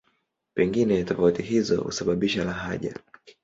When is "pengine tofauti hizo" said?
0.53-1.81